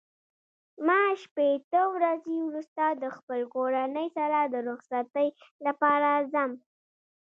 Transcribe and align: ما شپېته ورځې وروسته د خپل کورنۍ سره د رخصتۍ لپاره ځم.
ما 0.87 0.99
شپېته 1.23 1.81
ورځې 1.95 2.37
وروسته 2.43 2.83
د 2.91 3.03
خپل 3.17 3.39
کورنۍ 3.53 4.07
سره 4.17 4.39
د 4.53 4.55
رخصتۍ 4.69 5.27
لپاره 5.65 6.09
ځم. 6.33 6.51